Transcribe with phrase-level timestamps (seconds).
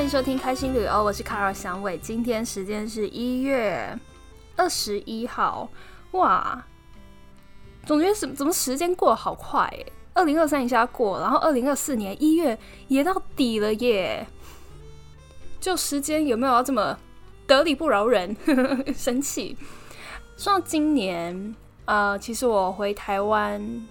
[0.00, 1.98] 欢迎收听开心旅游，我是卡尔祥伟。
[1.98, 3.94] 今天时间是一月
[4.56, 5.68] 二十一号，
[6.12, 6.64] 哇，
[7.84, 9.92] 总觉得怎怎么时间过得好快诶！
[10.14, 12.58] 二零二三一下过，然后二零二四年一月
[12.88, 14.26] 也到底了耶！
[15.60, 16.98] 就时间有没有要这么
[17.46, 18.34] 得理不饶人？
[18.96, 19.54] 生气。
[20.34, 21.54] 说到今年，
[21.84, 23.86] 呃，其实我回台湾。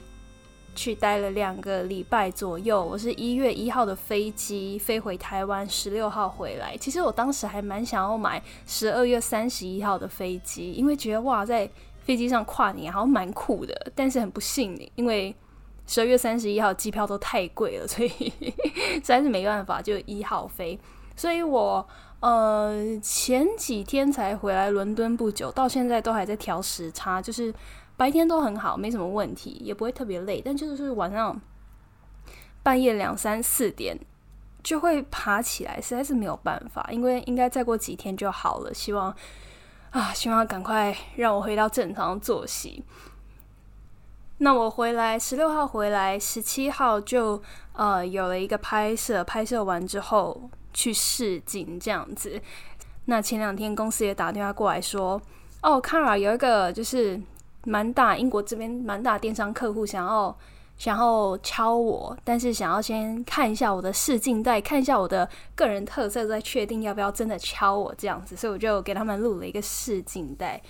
[0.79, 6.77] 去待了两个礼拜左右，我是一月一号的飞机飞回台湾，十六号回来。
[6.77, 11.69] 其实我当时还蛮想要买十二月三十一号的飞机，因为觉得哇，在
[12.05, 13.91] 飞机上跨年好像蛮酷的。
[13.93, 15.35] 但是很不幸，因为
[15.85, 18.09] 十二月三十一号机票都太贵了，所以
[18.95, 20.79] 实在是没办法，就一号飞。
[21.13, 21.85] 所以我
[22.21, 27.53] 呃前几天才回来伦敦不久，到现在都还在调时差，就是。
[27.99, 30.41] 白天都很好，没什么问题，也不会特别累。
[30.43, 31.37] 但就是晚上
[32.63, 33.99] 半夜两三四点
[34.63, 36.87] 就会爬起来，实在是没有办法。
[36.93, 39.13] 因为应该再过几天就好了，希望
[39.89, 42.85] 啊，希望赶快让我回到正常作息。
[44.37, 52.41] 那我回来十六号回来，十七号就呃有了一个拍摄，拍摄完之后去试镜这样子。
[53.07, 55.21] 那前两天公司也打电话过来说，
[55.61, 57.21] 哦，卡尔有一个就是。
[57.65, 60.37] 蛮大，英国这边蛮大电商客户想要
[60.77, 70.61] 想要敲我，但是想要先看一下我的试镜带，看一下我的个人特色，再确定要不要真的敲我这样子，所以我就给他们录了一个试镜带。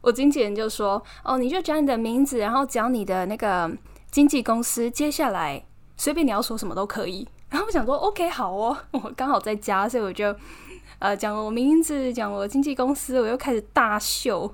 [0.00, 3.70] 我经纪人就说：“哦，你就讲你的名字，然后讲你的那个
[4.10, 5.64] 经纪公司，接下来
[5.96, 10.34] 随便你要说什么都可以。”然后我想说：“OK，好哦，我刚好在家，所以我就
[10.98, 14.52] 呃讲我名字，讲我经纪公司，我又开始大秀。”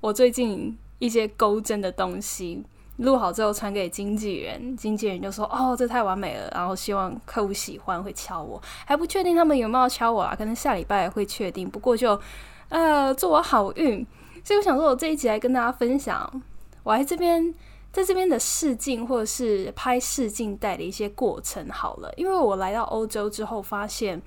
[0.00, 2.64] 我最近一些钩针的东西
[2.98, 10.34] 录好之后传给经纪人，经纪人就说：“哦，这太完美了。”然后希望客户喜欢会敲我，还不确定他们有没有敲我啊？
[10.36, 11.68] 可能下礼拜会确定。
[11.68, 12.20] 不过就
[12.68, 14.06] 呃祝我好运。
[14.44, 16.42] 所以我想说，我这一集来跟大家分享
[16.82, 17.54] 我在这边
[17.92, 22.12] 在这边的试镜或者是拍试镜带的一些过程好了。
[22.16, 24.22] 因为我来到欧洲之后，发现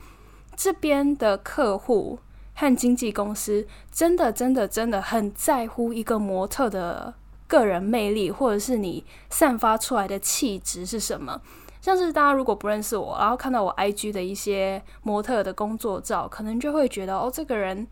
[0.55, 2.19] 这边的客户。
[2.53, 7.13] 和经纪公司真的真的真的很在乎一个模特的
[7.47, 11.41] 个人魅力，或者是你散发出来的气质是什么。
[11.81, 17.87] 像是大家如果不认识我，然后看到我 IG 的一些模特的工作照，可能就会觉得哦，这个人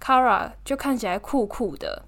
[0.00, 2.04] Kara 就看起来酷酷的，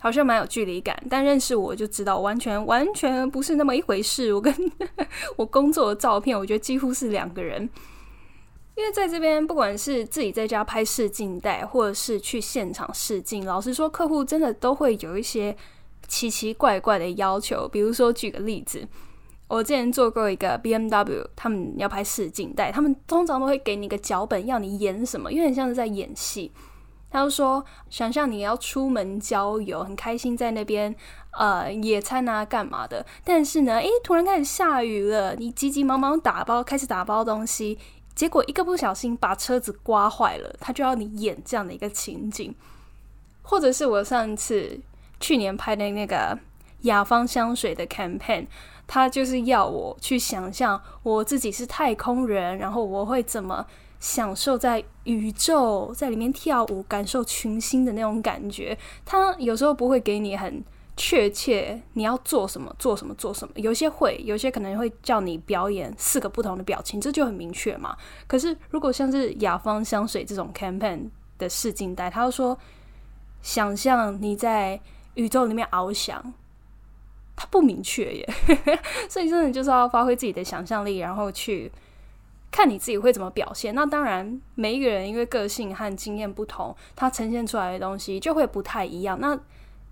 [0.00, 0.96] 好像蛮有距离感。
[1.10, 4.32] 但认识我就知道，完全完全不是那么一回事。
[4.32, 4.54] 我跟
[5.36, 7.68] 我工作的照片，我觉得几乎是两个人。
[8.74, 15.54] 因为在这边，不管是自己在家拍试镜带，或者是去现场试镜，老实说，客户真的都会有一些
[16.08, 17.68] 奇奇怪怪的要求。
[17.68, 18.88] 比如说，举个例子，
[19.46, 26.50] 我之前做过一个 B M W，他们要拍试镜带，他们通常都会给你一个脚本，要你演什么，有点像是在演戏。
[27.10, 30.94] 他就说，想象你要出门郊游，很开心在那边
[31.38, 33.04] 呃野餐啊，干嘛的？
[33.22, 37.78] 但是呢，诶，突然开始下雨了，你急急忙忙打包，开始打包东西。
[38.14, 42.54] 结果一个不小心把车子刮坏了，他就要你演这样的一个情景，
[43.42, 44.80] 或者是我上次
[45.18, 46.38] 去年拍的那个
[46.82, 48.46] 雅芳香水的 campaign，
[48.86, 53.66] 他就是要我去想象我自己是太空人，然后我会怎么
[53.98, 58.76] 享受在宇宙在里面跳舞，感受群星的那种感觉。
[59.04, 60.62] 他有时候不会给你很。
[60.96, 63.54] 确切你要做什么，做什么，做什么？
[63.56, 67.96] 有些会，有些可能会叫你表演四个不同的表情，这就很明确嘛。
[68.26, 71.08] 可是如果像是雅芳香水这种 campaign
[71.38, 72.56] 的试镜带，他说
[73.40, 74.78] 想象你在
[75.14, 76.32] 宇宙里面翱翔，
[77.34, 78.28] 它不明确耶。
[79.08, 81.72] 所以真的就是要发挥自己的想象力，然后去
[82.50, 83.74] 看你自己会怎么表现。
[83.74, 89.18] 那当然，每一个人因为个性和经验不同，他呈现出来的东西就会不太一样。
[89.18, 89.38] 那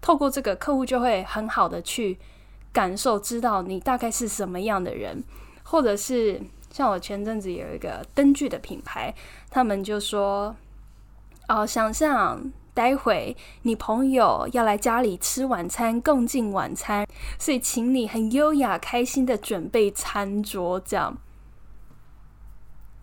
[0.00, 2.18] 透过这个客户就会很好的去
[2.72, 5.22] 感受，知道你大概是什么样的人，
[5.62, 9.14] 或者是像我前阵子有一个灯具的品牌，
[9.50, 10.54] 他们就说
[11.48, 17.06] ：“哦，想象待会你朋友要来家里吃晚餐，共进晚餐，
[17.38, 21.18] 所以请你很优雅、开心的准备餐桌。”这样。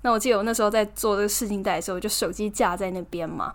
[0.02, 3.54] 那我记得我那时候在做这个试镜带的时候，我就手机架在那边嘛，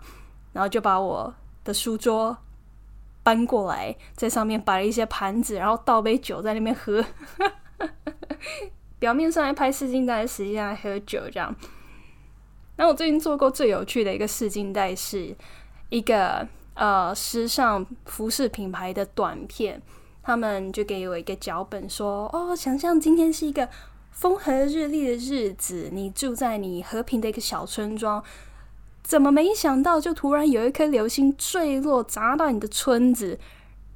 [0.51, 2.37] 然后就把我的书桌。
[3.23, 7.03] 搬过来，在上面摆了一些盘子，然后倒杯酒在那边喝。
[8.99, 11.55] 表面上在拍试镜带，实际上在喝酒这样。
[12.75, 15.35] 那我最近做过最有趣的一个试镜带，是
[15.89, 19.81] 一个呃时尚服饰品牌的短片。
[20.25, 23.67] 他们就给我一个脚本，说：“哦，想象今天是一个
[24.09, 28.23] 风和日丽的日子，你住在你和平的一个小村庄，
[29.03, 33.37] 怎么没想到就突然有一颗流星坠落砸到你的村子？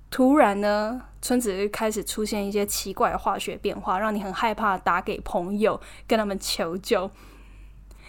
[0.09, 7.09] 突然呢，村子开始出现一些奇怪的化学变化，让你很害怕，打给朋友跟他们求救。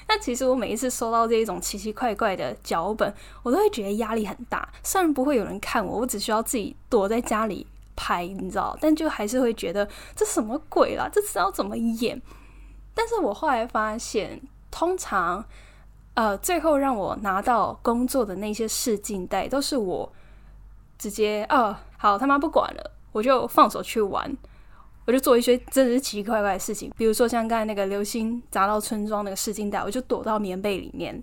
[0.07, 3.13] 那其实我每一次收到这一种奇奇怪怪的脚本，
[3.43, 4.69] 我都会觉得压力很大。
[4.83, 7.67] 虽然不会有人看我，我只需要自己躲在家里
[7.97, 11.09] 拍，你知道，但就还是会觉得这什么鬼啦？
[11.13, 12.23] 这是要怎么演？
[12.95, 14.41] 但是我后来发现，
[14.71, 15.45] 通常
[16.19, 20.13] 呃，最后让我拿到工作的那些试镜带，都是我
[20.99, 24.37] 直接哦，好他妈不管了，我就放手去玩。
[25.07, 31.23] 我就做一些真的是奇奇怪怪的事情，比如说像刚才那个流星砸到村庄那个试镜带，我就躲到棉被里面，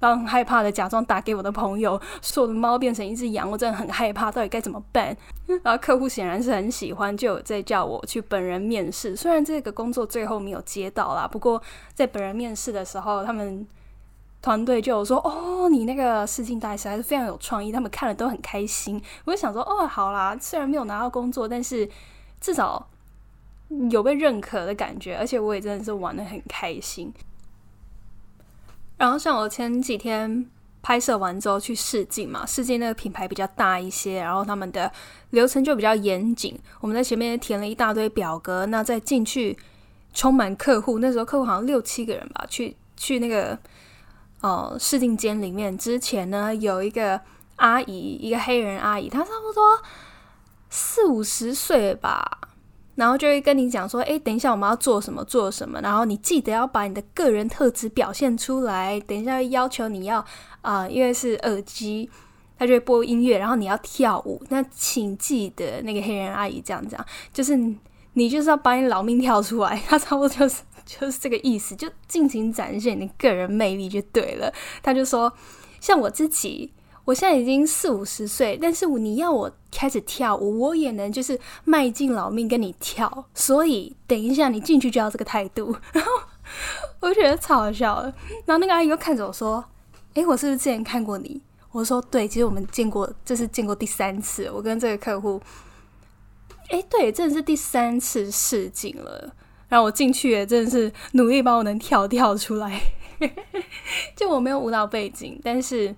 [0.00, 5.16] 然后很害怕的假装打给我的朋友，说我的猫变成一只羊，我真的很害怕，到底该怎么办？
[5.62, 9.14] 然后客户显然是很喜欢，就有在叫我去本人面试。
[9.14, 11.62] 虽然这个工作最后没有接到啦，不过
[11.94, 13.64] 在本人面试的时候，他们
[14.42, 21.88] 团队就有说：“哦，你那个试镜带实在是非常有创意，他们看了都很开心。”我就想说：“哦，好啦，虽然没有拿到工作，但是
[22.40, 22.88] 至少。”
[23.90, 27.10] 有被认可的感觉，而且我也真的是玩的很开心。
[28.98, 30.46] 然后像我前几天
[30.82, 34.92] 拍摄完之后去试镜嘛，试镜那个品牌比较大一些，然后他们的
[35.30, 36.54] 流程就比较严谨。
[36.82, 39.56] 我们在前面填了一大堆表格，那再进去
[40.12, 43.58] 充满客户，那时候客户好像六七个人吧，去去那个
[44.42, 47.18] 呃试镜间里面之前呢，有一个
[47.56, 49.80] 阿姨，一个黑人阿姨，她差不多
[50.68, 52.40] 四五十岁吧。
[52.94, 59.00] 然后就会跟你讲说，哎，等一下我们要做什么，做什么，然后你记得要把你的个人特质表现出来。
[59.00, 60.22] 等一下要求你要
[60.60, 62.10] 啊，因为是耳机，
[62.58, 64.42] 他就会播音乐，然后你要跳舞。
[64.50, 67.02] 那请记得那个黑人阿姨这样讲，
[67.32, 67.56] 就是
[68.12, 74.52] 你就是要把你老命跳出来， 他差不多就是就是这个意思，就尽情展现你个人魅力就对了。
[74.82, 75.32] 他就说，
[75.80, 76.72] 像我自己。
[77.04, 83.24] 我现在已经四五十岁，但是你要我开始跳舞，我也能就是卖尽老命跟你跳。
[83.34, 86.12] 所以等一下你进去就要这个态度， 然后
[87.00, 88.14] 我觉得超好笑的。
[88.46, 89.64] 然后那个阿姨又看着我说
[90.14, 91.42] ：“诶，我是不是之前看过你？”
[91.72, 94.48] 我说：“对，其实我们见过，这是见过第三次。
[94.52, 95.42] 我跟这个客户，
[96.68, 99.34] 诶，对，真的是第三次试镜了。
[99.72, 102.78] 然后我进去也真的是努力把我能跳跳出来。
[104.14, 105.94] 就我没有舞蹈背景，但是。”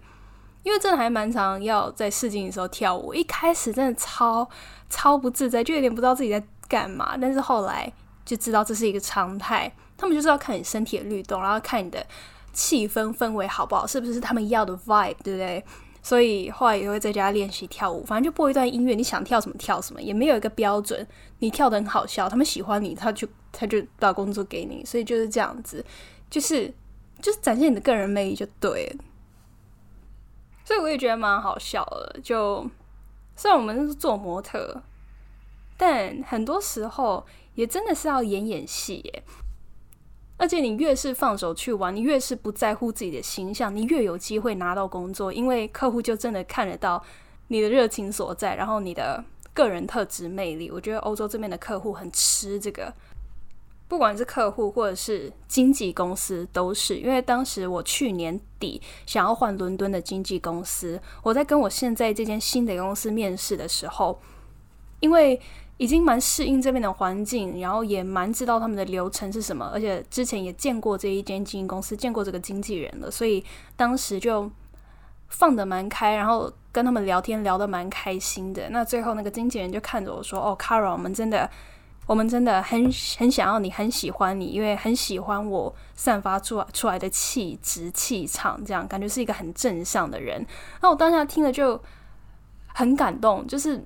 [0.64, 4.48] 因为真的还蛮常要在试镜的时候跳舞，一开始真的超
[4.88, 7.18] 超不自在，就有点不知道自己在干嘛。
[7.20, 7.92] 但是后来
[8.24, 12.02] 就知道这是一个常态，他们就是要看你身体的律动，然后看你的
[12.54, 15.62] 气氛氛围好不好，是不是他们要的 vibe，对不对？
[16.04, 21.04] 所以后来也会在家练习跳舞，反正就播一段音乐，你想跳什么跳什么，也没有一个标准。
[21.38, 25.82] 你跳的很好笑，他们喜欢你，他就他就把工作给你，所以就是这样子，
[26.28, 26.70] 就是
[27.22, 29.04] 就是展现你的个人魅力就对了。
[30.62, 32.20] 所以我也觉得蛮好笑的。
[32.22, 32.68] 就
[33.34, 34.82] 虽然我们是做模特，
[35.78, 37.24] 但很多时候
[37.54, 39.22] 也真的是要演演戏耶。
[40.36, 47.02] 而且你越是放手去玩，你越是不在乎自己的形象，你越有机会拿到工作，因为客户就真的看得到
[47.48, 50.70] 你的热情所在，然后你的个人特质魅力。
[50.70, 52.92] 我觉得欧洲这边的客户很吃这个。
[53.86, 64.18] 不管是客户或者是经纪公司，都是因为当时我去年底想要换伦敦的经纪公司，我在跟我现在这间新的公司面试的时候，
[65.00, 65.40] 因为
[65.76, 73.44] 已经蛮适应这边的环境，然后也蛮知道他们的流程是什么，而且之前也见过这一间经纪公司，见过这个经纪人了，所以
[73.76, 74.50] 当时就
[75.28, 78.70] 放得蛮开，然后跟他们聊天聊得蛮开心的。
[78.70, 81.50] 那最后那个经纪人就看着我说：“哦 c a r o 我们真的。”
[82.06, 82.84] 我们真的很
[83.16, 90.46] 很想要你，很喜欢你，因为很喜欢我散发出来出来的气质气场，这样感觉是一个很正向的人。
[90.82, 91.80] 那我当下听了就
[92.74, 93.82] 很感动，就是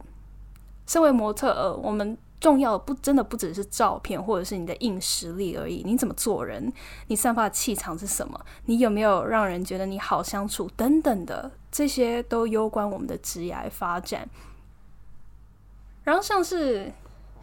[0.88, 6.72] 身为模特儿，我们重要的不真的不只是照片或者是你的硬实力而已，你怎么做人，
[7.06, 14.28] 你散发的气场是什么，你有没有让人觉得你好相处等等的，这些都攸关我们的职业发展。
[16.02, 16.92] 然后像是。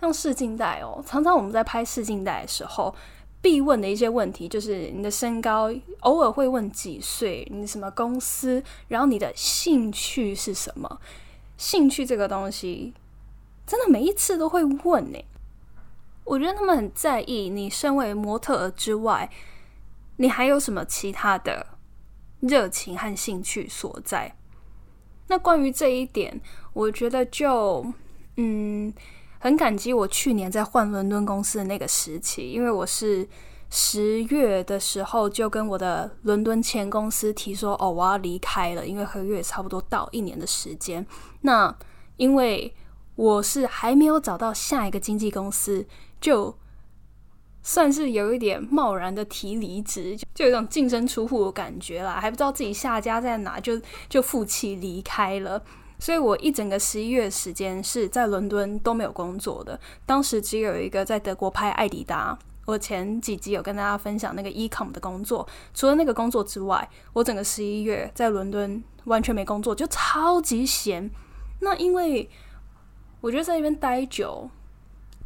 [0.01, 2.93] 像试镜带哦，常常我们在拍试镜带的时候，
[3.41, 5.71] 必问的一些问题就是你的身高，
[6.01, 10.99] 偶尔会问几岁，你什么公司，然后你的兴趣是什么？
[11.57, 12.93] 兴趣这个东西，
[13.65, 15.17] 真的每一次都会问呢。
[16.23, 19.29] 我觉得他们很在意你身为模特儿之外，
[20.17, 21.65] 你还有什么其他的
[22.39, 24.35] 热情和兴趣所在？
[25.27, 26.39] 那关于这一点，
[26.73, 27.85] 我觉得就
[28.37, 28.93] 嗯。
[29.37, 33.27] 很感激我去年在换伦敦公司的那个时期，因为我是
[33.69, 41.05] 十月的时候就跟我的伦敦前公司提说，哦，我要离开了，因为合约差不多到一年的时间。
[41.41, 41.75] 那
[42.17, 42.73] 因为
[43.15, 45.85] 我是还没有找到下一个经纪公司，
[46.19, 46.57] 就
[47.63, 55.61] 算是有一点贸然的提离职，就有一种净身出户的感觉啦，还不知道自己下家在哪，就就负气离开了。
[55.97, 59.79] 所以我一整个十一月时间是在伦敦都没有工作的。
[60.05, 62.37] 当时只有一个在德国拍艾迪达。
[62.65, 65.47] 我前几集有跟大家分享那个 ecom 的工作。
[65.75, 71.07] 除了那个工作之外，我整个十一月在伦敦完全没工作，就超级闲。
[71.59, 72.27] 那因为
[73.25, 74.47] 我觉得在那边待久，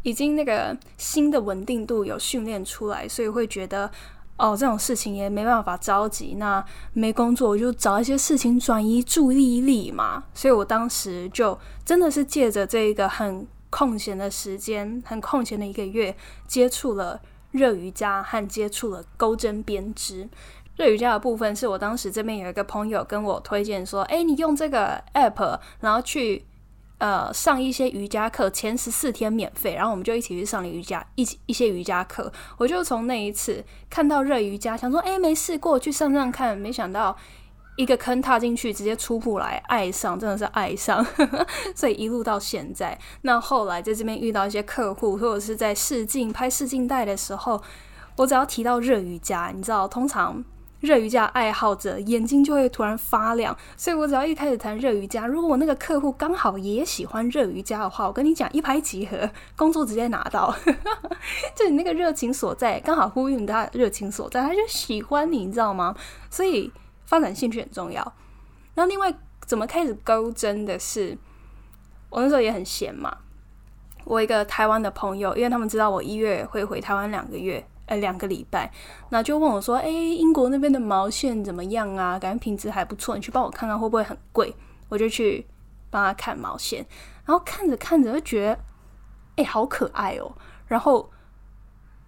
[0.04, 3.92] 已经那个新的稳定度有训练出来，所以会觉得。
[4.38, 6.36] 哦，这种事情也没办法着急。
[6.36, 10.24] 那没工作，我就找一些事情转移注意力嘛。
[10.34, 16.16] 所以我当时就真的是借着这一个很空闲的时间，很空闲的一个月，
[16.48, 17.20] 接触了
[17.52, 20.30] 热瑜伽和接触了钩针编织。
[20.78, 26.46] 热瑜伽的部分是我当时这边有一个朋友跟我推荐说：“哎，你用这个 app，然后去。”
[27.00, 32.32] 呃，上一些瑜伽课，前十四天免费，然后我们就一起去上了瑜伽，一起一些瑜伽课。
[32.58, 37.16] 我就从那一次看到热瑜伽，想说，哎，没试过去上上看，没想到
[37.78, 41.06] 一个坑踏进去，直接出不来，爱上，真的是爱上，
[41.74, 43.00] 所以一路到现在。
[43.22, 47.62] 那后来在这边遇到一些客户，或者是在试镜拍试镜带的时候，
[48.18, 50.44] 我只要提到热瑜伽，你知道，通常。
[50.80, 60.56] 热瑜伽爱好者眼睛就会突然发亮，所以我只要一开始谈热瑜伽，如果我那个客户刚好也喜欢热瑜伽的话，我跟你讲一拍即合，工作直接拿到。
[61.54, 65.94] 就你那个热情所在，刚好呼应他热情所在，他就喜欢你，你知道吗？
[66.30, 66.72] 所以
[67.06, 68.14] 发展兴趣很重要。
[68.76, 69.14] 那另外
[69.46, 71.18] 怎么开始勾针的是，
[72.10, 73.18] 我那时候也很闲嘛，
[74.06, 77.66] 我一个台湾的朋友，因为他们知道我一月会回台湾两个月。
[77.90, 78.72] 呃，两个礼拜，
[79.10, 82.20] 那就问我说：“哎，英国那边的毛线怎么样啊？
[82.20, 84.56] 感觉品质还不错，你去帮我看看会不会很贵？”
[84.90, 85.48] 我就去
[85.90, 86.86] 帮他看毛线，
[87.26, 88.60] 然后看着看着就觉得，
[89.38, 90.32] 哎，好可爱哦。
[90.68, 91.10] 然后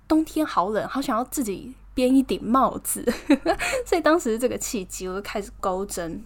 [0.07, 3.03] 冬天好冷，好想要自己编一顶帽子，
[3.83, 6.23] 所以当时这个契机，我就开始钩针，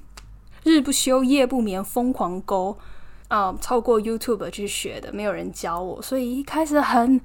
[0.64, 2.78] 日不休，夜不眠，疯狂钩
[3.30, 3.56] 啊！
[3.62, 7.22] 超过 YouTube 去学的，没有人教我，所以一开始很。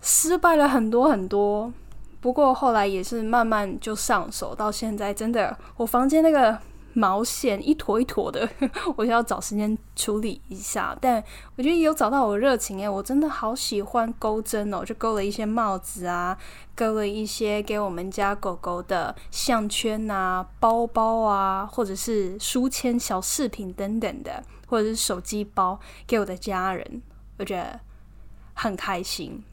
[0.00, 1.72] 失败了很多很多，
[2.20, 6.58] 不过后来也是慢慢就上手，到现在真的，我房间那个
[6.94, 8.48] 毛线一坨一坨的，
[8.96, 10.96] 我就要找时间处理一下。
[11.00, 11.22] 但
[11.56, 16.36] 我觉得有找到我热情诶，我真的好喜欢钩针哦，就钩了一些帽子啊，
[16.74, 27.02] 钩了一些给我们家狗狗的项圈啊、包包啊，或者是书签、小饰品等等的，或者是手机包给我的家人，
[27.38, 27.78] 我觉得
[28.54, 29.44] 很开心。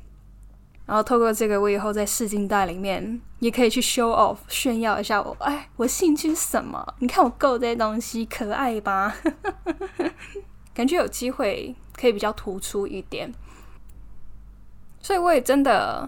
[0.86, 6.86] 然后透过这个，我以后在试镜带里面也可以去 show off 炫耀一下我，哎，我兴趣什么？
[7.00, 9.16] 你看我够这些东西，可爱吧？
[10.76, 13.34] 感觉有机会可以比较突出一点。
[15.02, 16.08] 所以我也真的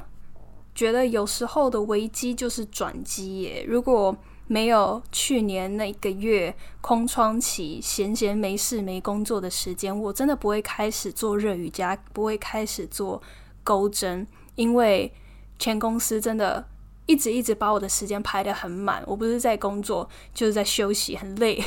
[0.76, 3.66] 觉得有时候的危机就是转机耶。
[3.68, 4.16] 如果
[4.46, 13.22] 没有去年那一个月空窗期、闲闲没事没工作的时间，我真的不会开始做热瑜伽，不会开始做
[13.64, 14.28] 钩针。
[14.58, 15.14] 因为
[15.58, 16.68] 前公司真的
[17.06, 21.64] 一直一直把我的时间排得很满，我不是在工作就是在休息，很累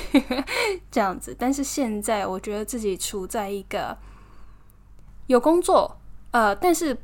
[0.91, 1.35] 这样子。
[1.39, 3.97] 但是现在我觉得自己处在一个
[5.29, 5.99] 有工作，
[6.33, 6.97] 呃，但是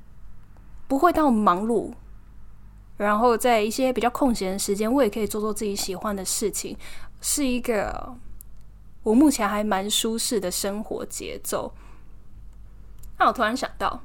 [0.86, 1.92] 不会到忙碌，
[2.96, 6.76] 然后在一些比较空闲的时间，我也可以做做自己喜欢的事情，
[7.20, 8.14] 是一个
[9.02, 11.72] 我目前还蛮舒适的生活节奏。
[13.18, 14.02] 那我突然想到。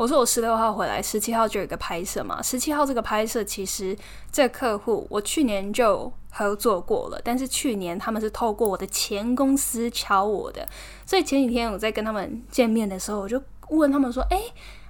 [0.00, 2.40] 我说我十六号回来，十七号就有一个拍摄嘛。
[2.40, 3.94] 十七号这个拍摄，其实
[4.32, 10.66] 这客户我去年就合作过了，但是去年他们是透过我的前公司敲我的，
[11.04, 14.40] 所以前几天我在跟他们见面的时候，我就问他们说：“哎，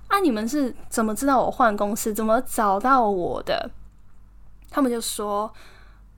[0.06, 2.14] 啊，你们是怎么知道我换公司？
[2.14, 3.68] 怎么找到我的？”
[4.70, 5.52] 他们就说。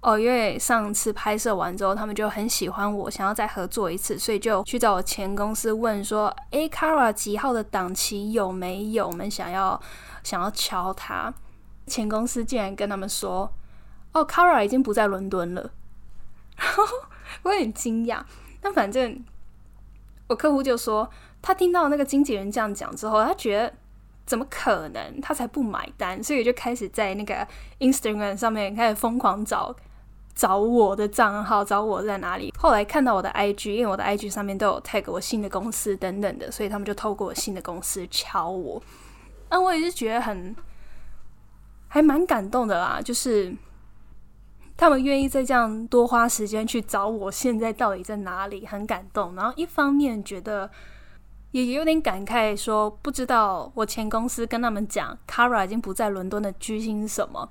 [0.02, 9.06] 哦，因为上次拍摄完之后，他们就很喜欢我，想要再合作一次，所以就去找我前公司问说：“诶 c a r a 几号的档期有没有？
[9.06, 9.80] 我们想要
[10.24, 11.32] 想要敲他。”
[11.86, 13.48] 前公司竟然跟他们说
[14.12, 15.70] ：“哦 c a r a 已经不在伦敦了。
[16.58, 16.82] ”然后
[17.44, 18.20] 我很惊讶。
[18.60, 19.24] 但反正
[20.26, 21.08] 我客户就说，
[21.40, 23.72] 他听到那个经纪人这样讲之后，他觉得
[24.26, 25.20] 怎么可能？
[25.20, 27.46] 他才不买单，所以就开始在那个
[27.78, 29.72] Instagram 上面开始疯狂找。
[30.34, 32.52] 找我的账号，找我在哪里。
[32.58, 38.82] 后来看到我的 IG，因为我的 IG 上面都有 tag 我新的公司等等的，所以他们就透过我新的公司敲我。
[39.50, 40.56] 那我也是觉得很
[41.88, 43.54] 还蛮感动的啦，就是
[44.76, 49.34] 他们愿意再这样多花时间去找我现在到底在哪里，很感动。
[49.34, 50.70] 然后一方面觉得
[51.50, 57.46] 也有点感慨，说不知道我前公司跟他们讲，Kara 已经不在伦敦的居心是什么。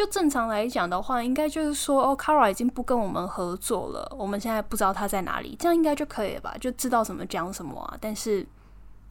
[0.00, 6.56] 就正常来讲的话，应该就是说，哦，Kara 已经不跟我们合作了，我们现在不知道他在哪里，这样应该就可以了吧？
[6.58, 7.98] 就知道什么讲什么啊。
[8.00, 8.46] 但是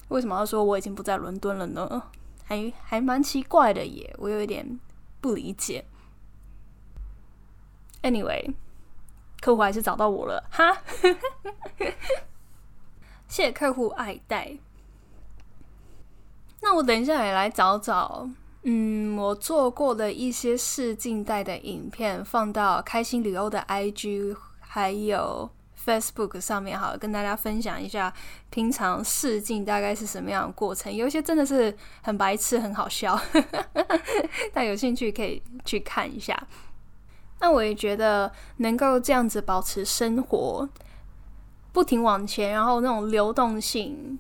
[0.08, 2.02] 为什么要说我已经不在伦敦了呢？
[2.44, 4.80] 还还蛮奇怪的耶，我有一点
[5.22, 5.86] 不理解。
[8.02, 8.56] Anyway，
[9.42, 10.76] 客户还是找到我了，哈，
[13.30, 14.58] 谢谢客户爱戴。
[16.62, 18.28] 那我等一下也来找找。
[18.64, 25.50] 嗯，我做过的一些试镜带的影片，放到开心旅游的 IG 还有
[25.86, 28.14] Facebook 上面，好跟大家分享一下
[28.50, 30.94] 平常试镜大概是什么样的过程。
[30.94, 33.18] 有一些真的是很白痴，很好笑，
[34.54, 36.48] 但有兴趣可以去看一下。
[37.40, 40.68] 那我也觉得能够这样子保持生活
[41.72, 44.20] 不停往前，然后那种流动性。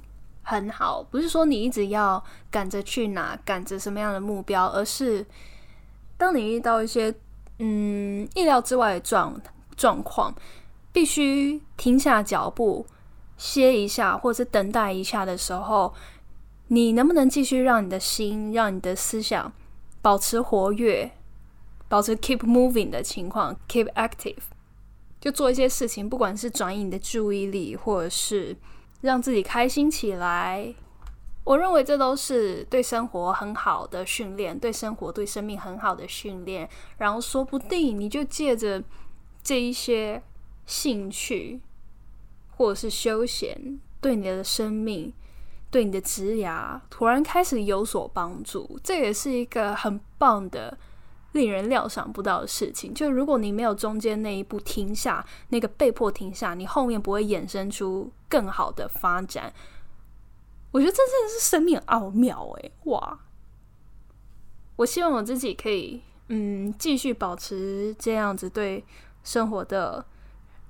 [0.50, 5.24] 很好，不是说你一直要赶着去哪，赶着什么样的目标，而是
[6.18, 7.14] 当你遇到一些
[7.60, 9.40] 嗯意料之外的状
[9.78, 10.34] 状况，
[10.92, 12.84] 必须停下脚步
[13.38, 15.94] 歇一下，或者是等待一下的时候，
[16.70, 19.54] 你能不能继续让你的心，让你的思想
[20.02, 21.12] 保持活跃，
[21.88, 24.42] 保持 keep moving 的情况，keep active，
[25.22, 28.58] 就做一些事情，不管是转移你的注意力，或者是。
[29.02, 30.74] 让自己开心起来，
[31.44, 36.70] 我认为这都是对生活很好的训练，对生活、对生命很好的训练。
[36.98, 38.84] 然后说不定你就借着
[39.42, 40.22] 这一些
[40.66, 41.62] 兴趣
[42.58, 45.14] 或者是休闲，对你的生命、
[45.72, 48.80] 对你的职涯，突然开始有所帮助。
[48.84, 50.78] 这也是一个很棒的。
[51.34, 59.54] 令人料想不到的事情，就如果你没有中间那一步停下，那个被迫停下，你后面不会衍生出更好的发展。
[60.72, 63.20] 我觉得这真的是生命奥妙诶，哇！
[64.76, 68.84] 我希望我自己可以，嗯，继续保持这样子对
[69.24, 70.06] 生活的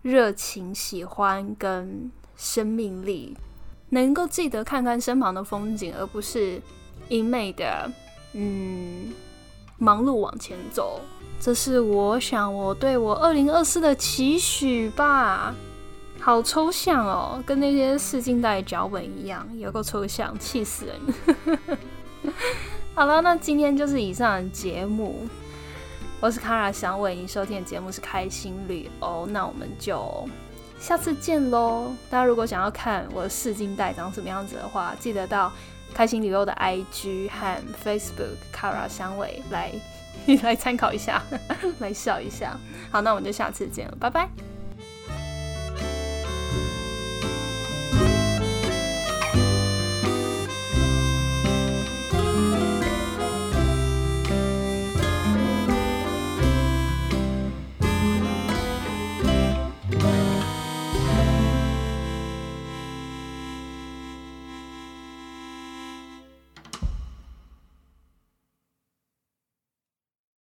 [0.02, 3.38] 热情、喜欢跟生命力，
[3.89, 6.62] 能够记得看看身旁的风景，而不是
[7.08, 7.91] 一昧的，
[8.34, 9.13] 嗯。
[9.80, 11.02] 忙碌往前走，
[11.39, 15.56] 这是我想我对我二零二四的期许吧。
[16.22, 21.00] 好抽象哦，跟那些试镜带脚本一样，有够抽象，气死人。
[22.94, 25.26] 好了，那今天就是以上的节目。
[26.20, 30.28] 我是卡拉，想为您收听的节目是开心旅游，那我们就
[30.80, 31.94] 下次见喽。
[32.10, 35.52] 大家如果想要看我的试镜带长什么样子的话，记得到。
[35.92, 39.72] 开心旅游的 IG 和 Facebook Kara 香味来
[40.44, 41.24] 来参考一下，
[41.80, 42.56] 来笑一下。
[42.92, 44.30] 好，那我们就下次见了，拜拜。